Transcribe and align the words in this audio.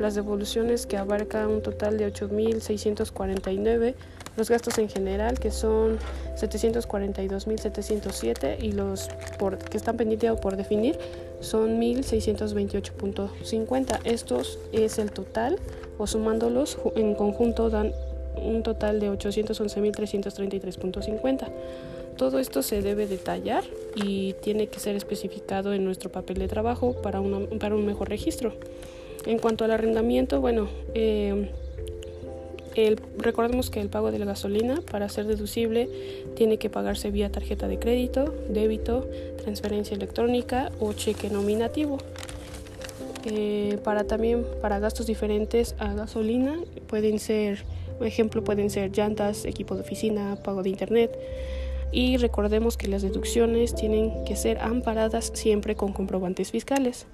las 0.00 0.16
devoluciones 0.16 0.86
que 0.86 0.96
abarcan 0.96 1.48
un 1.48 1.62
total 1.62 1.96
de 1.96 2.12
8.649, 2.12 3.94
los 4.36 4.50
gastos 4.50 4.78
en 4.78 4.88
general, 4.88 5.38
que 5.38 5.52
son 5.52 6.00
742.707, 6.36 8.60
y 8.60 8.72
los 8.72 9.08
por, 9.38 9.58
que 9.58 9.76
están 9.76 9.96
pendientes 9.96 10.32
por 10.40 10.56
definir 10.56 10.98
son 11.38 11.80
1.628.50. 11.80 14.00
Estos 14.02 14.58
es 14.72 14.98
el 14.98 15.12
total, 15.12 15.56
o 15.98 16.08
sumándolos 16.08 16.78
en 16.96 17.14
conjunto 17.14 17.70
dan 17.70 17.92
un 18.36 18.64
total 18.64 18.98
de 18.98 19.08
811.333.50. 19.10 21.46
Todo 22.20 22.38
esto 22.38 22.62
se 22.62 22.82
debe 22.82 23.06
detallar 23.06 23.64
y 23.94 24.34
tiene 24.42 24.66
que 24.66 24.78
ser 24.78 24.94
especificado 24.94 25.72
en 25.72 25.86
nuestro 25.86 26.12
papel 26.12 26.36
de 26.36 26.48
trabajo 26.48 26.92
para, 27.00 27.18
para 27.58 27.74
un 27.74 27.86
mejor 27.86 28.10
registro. 28.10 28.52
En 29.24 29.38
cuanto 29.38 29.64
al 29.64 29.70
arrendamiento, 29.70 30.38
bueno, 30.38 30.68
eh, 30.92 31.48
recordemos 33.16 33.70
que 33.70 33.80
el 33.80 33.88
pago 33.88 34.12
de 34.12 34.18
la 34.18 34.26
gasolina 34.26 34.82
para 34.90 35.08
ser 35.08 35.24
deducible 35.24 35.88
tiene 36.36 36.58
que 36.58 36.68
pagarse 36.68 37.10
vía 37.10 37.32
tarjeta 37.32 37.68
de 37.68 37.78
crédito, 37.78 38.34
débito, 38.50 39.08
transferencia 39.42 39.96
electrónica 39.96 40.70
o 40.78 40.92
cheque 40.92 41.30
nominativo. 41.30 41.96
Eh, 43.24 43.78
para 43.82 44.04
también 44.04 44.44
para 44.60 44.78
gastos 44.78 45.06
diferentes 45.06 45.74
a 45.78 45.94
gasolina 45.94 46.58
pueden 46.86 47.18
ser, 47.18 47.64
por 47.96 48.06
ejemplo, 48.06 48.44
pueden 48.44 48.68
ser 48.68 48.90
llantas, 48.94 49.46
equipo 49.46 49.74
de 49.74 49.80
oficina, 49.80 50.36
pago 50.44 50.62
de 50.62 50.68
internet. 50.68 51.18
Y 51.92 52.16
recordemos 52.18 52.76
que 52.76 52.88
las 52.88 53.02
deducciones 53.02 53.74
tienen 53.74 54.24
que 54.24 54.36
ser 54.36 54.58
amparadas 54.58 55.30
siempre 55.34 55.74
con 55.74 55.92
comprobantes 55.92 56.50
fiscales. 56.50 57.06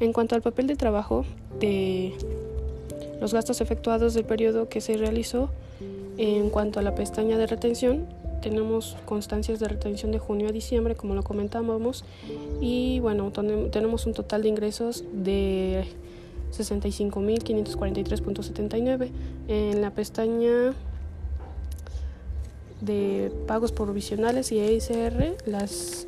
En 0.00 0.12
cuanto 0.12 0.34
al 0.34 0.42
papel 0.42 0.66
de 0.66 0.76
trabajo 0.76 1.24
de 1.60 2.12
los 3.20 3.34
gastos 3.34 3.60
efectuados 3.60 4.14
del 4.14 4.24
periodo 4.24 4.68
que 4.68 4.80
se 4.80 4.96
realizó, 4.96 5.50
en 6.16 6.50
cuanto 6.50 6.80
a 6.80 6.82
la 6.82 6.94
pestaña 6.94 7.38
de 7.38 7.46
retención, 7.46 8.06
tenemos 8.40 8.96
constancias 9.04 9.60
de 9.60 9.68
retención 9.68 10.10
de 10.12 10.18
junio 10.18 10.48
a 10.48 10.52
diciembre, 10.52 10.96
como 10.96 11.14
lo 11.14 11.22
comentábamos, 11.22 12.04
y 12.60 12.98
bueno, 13.00 13.30
tenemos 13.70 14.06
un 14.06 14.14
total 14.14 14.42
de 14.42 14.48
ingresos 14.48 15.04
de 15.12 15.84
65.543.79. 16.52 19.10
En 19.48 19.80
la 19.80 19.92
pestaña 19.92 20.74
de 22.82 23.32
pagos 23.46 23.72
provisionales 23.72 24.52
y 24.52 24.60
EICR, 24.60 25.36
las 25.46 26.06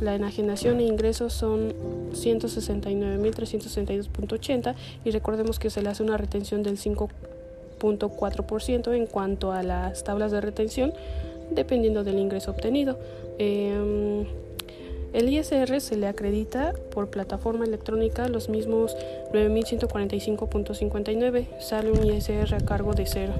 la 0.00 0.14
enajenación 0.14 0.80
e 0.80 0.84
ingresos 0.84 1.32
son 1.32 1.72
169.362.80 2.12 4.74
y 5.04 5.10
recordemos 5.10 5.58
que 5.58 5.70
se 5.70 5.80
le 5.80 5.88
hace 5.88 6.02
una 6.02 6.18
retención 6.18 6.62
del 6.62 6.76
5.4% 6.76 8.94
en 8.94 9.06
cuanto 9.06 9.52
a 9.52 9.62
las 9.62 10.04
tablas 10.04 10.32
de 10.32 10.42
retención 10.42 10.92
dependiendo 11.50 12.04
del 12.04 12.18
ingreso 12.18 12.50
obtenido. 12.50 12.98
Em, 13.38 14.26
el 15.12 15.28
ISR 15.30 15.80
se 15.80 15.96
le 15.96 16.08
acredita 16.08 16.74
por 16.92 17.08
plataforma 17.08 17.64
electrónica 17.64 18.28
los 18.28 18.50
mismos 18.50 18.94
9.145.59. 19.32 21.46
Sale 21.60 21.90
un 21.90 22.04
ISR 22.04 22.54
a 22.54 22.60
cargo 22.60 22.92
de 22.92 23.06
cero. 23.06 23.32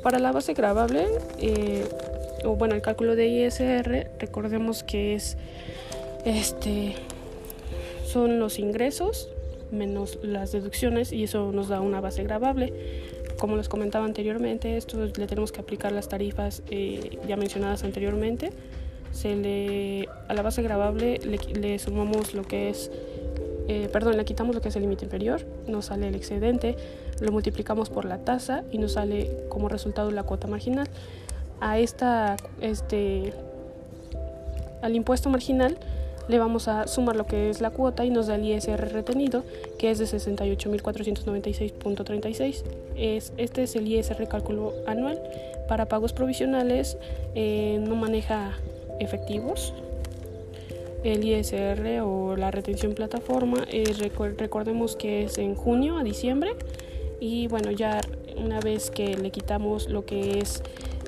Para 0.04 0.20
la 0.20 0.32
base 0.32 0.54
grabable, 0.54 1.08
eh, 1.40 1.86
o 2.44 2.56
bueno, 2.56 2.76
el 2.76 2.82
cálculo 2.82 3.16
de 3.16 3.28
ISR, 3.28 4.12
recordemos 4.20 4.84
que 4.84 5.16
es 5.16 5.38
este 6.26 6.96
son 8.06 8.40
los 8.40 8.60
ingresos 8.60 9.30
menos 9.72 10.20
las 10.24 10.52
deducciones 10.52 11.12
y 11.12 11.24
eso 11.24 11.52
nos 11.52 11.68
da 11.68 11.82
una 11.82 12.02
base 12.02 12.24
grabable. 12.24 12.74
Como 13.38 13.58
les 13.58 13.68
comentaba 13.68 14.06
anteriormente, 14.06 14.78
esto 14.78 15.06
le 15.06 15.28
tenemos 15.28 15.52
que 15.52 15.60
aplicar 15.60 15.92
las 15.92 16.08
tarifas 16.08 16.64
eh, 16.70 17.18
ya 17.28 17.36
mencionadas 17.36 17.84
anteriormente. 17.84 18.52
Se 19.12 19.36
le, 19.36 20.08
a 20.28 20.34
la 20.34 20.42
base 20.42 20.62
grabable 20.62 21.20
le 21.20 21.80
sumamos 21.80 22.34
lo 22.34 22.44
que 22.44 22.70
es 22.70 22.92
eh, 23.68 23.90
perdón, 23.92 24.18
le 24.18 24.26
quitamos 24.26 24.56
lo 24.56 24.62
que 24.62 24.70
es 24.70 24.76
el 24.76 24.84
límite 24.84 25.06
inferior, 25.06 25.42
nos 25.68 25.86
sale 25.86 26.08
el 26.08 26.16
excedente, 26.16 26.76
lo 27.20 27.32
multiplicamos 27.32 27.90
por 27.90 28.06
la 28.06 28.20
tasa 28.20 28.64
y 28.72 28.78
nos 28.78 28.94
sale 28.94 29.46
como 29.50 29.70
resultado 29.70 30.12
la 30.12 30.24
cuota 30.24 30.48
marginal. 30.48 30.88
A 31.62 31.80
esta, 31.80 32.36
este, 32.62 33.34
al 34.82 34.96
impuesto 34.96 35.30
marginal 35.30 35.78
le 36.28 36.40
vamos 36.40 36.68
a 36.68 36.88
sumar 36.88 37.16
lo 37.16 37.26
que 37.26 37.50
es 37.50 37.62
la 37.62 37.70
cuota 37.70 38.04
y 38.06 38.10
nos 38.10 38.28
da 38.28 38.36
el 38.36 38.44
ISR 38.46 38.92
retenido, 38.92 39.46
que 39.78 39.92
es 39.92 40.00
de 40.00 40.06
68.496.36. 40.06 42.64
Es, 42.98 43.32
este 43.38 43.64
es 43.64 43.76
el 43.76 43.88
ISR 43.88 44.28
cálculo 44.28 44.74
anual. 44.88 45.22
Para 45.68 45.86
pagos 45.88 46.14
provisionales 46.14 46.98
eh, 47.34 47.80
no 47.82 47.96
maneja 47.96 48.52
efectivos, 49.00 49.74
el 51.04 51.24
ISR 51.24 52.02
o 52.02 52.36
la 52.36 52.52
retención 52.52 52.94
plataforma. 52.94 53.66
Eh, 53.72 53.94
recordemos 54.38 54.96
que 54.96 55.24
es 55.24 55.38
en 55.38 55.56
junio 55.56 55.98
a 55.98 56.04
diciembre 56.04 56.52
y 57.20 57.48
bueno, 57.48 57.72
ya 57.72 58.02
una 58.38 58.60
vez 58.60 58.92
que 58.92 59.16
le 59.16 59.32
quitamos 59.32 59.90
lo 59.90 60.06
que 60.06 60.40
es 60.40 60.62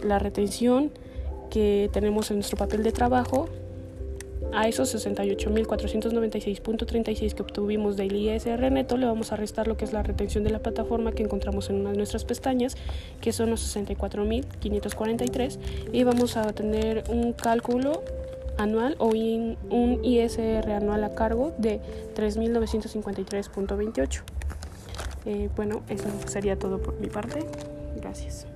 la 0.03 0.19
retención 0.19 0.91
que 1.49 1.89
tenemos 1.91 2.31
en 2.31 2.37
nuestro 2.37 2.57
papel 2.57 2.83
de 2.83 2.91
trabajo, 2.91 3.49
a 4.53 4.67
esos 4.67 4.93
68.496.36 4.95 7.33
que 7.33 7.41
obtuvimos 7.41 7.97
del 7.97 8.15
ISR 8.15 8.71
neto 8.71 8.97
le 8.97 9.05
vamos 9.05 9.31
a 9.31 9.35
restar 9.35 9.67
lo 9.67 9.77
que 9.77 9.85
es 9.85 9.93
la 9.93 10.01
retención 10.03 10.43
de 10.43 10.51
la 10.51 10.59
plataforma 10.59 11.11
que 11.11 11.23
encontramos 11.23 11.69
en 11.69 11.77
una 11.77 11.91
de 11.91 11.97
nuestras 11.97 12.25
pestañas, 12.25 12.75
que 13.21 13.31
son 13.33 13.49
los 13.49 13.75
64.543, 13.75 15.57
y 15.91 16.03
vamos 16.03 16.37
a 16.37 16.53
tener 16.53 17.03
un 17.09 17.33
cálculo 17.33 18.03
anual 18.57 18.95
o 18.99 19.07
un 19.07 19.99
ISR 20.03 20.71
anual 20.71 21.03
a 21.03 21.15
cargo 21.15 21.53
de 21.57 21.81
3.953.28. 22.15 24.21
Eh, 25.25 25.49
bueno, 25.55 25.81
eso 25.89 26.07
sería 26.25 26.57
todo 26.57 26.81
por 26.81 26.99
mi 26.99 27.07
parte. 27.07 27.45
Gracias. 27.97 28.47